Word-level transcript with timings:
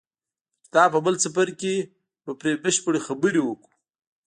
د 0.03 0.03
کتاب 0.65 0.89
په 0.93 0.99
بل 1.05 1.15
څپرکي 1.23 1.57
کې 1.61 1.75
به 2.23 2.31
پرې 2.39 2.51
بشپړې 2.63 2.99
خبرې 3.07 3.41
وکړو. 3.43 3.67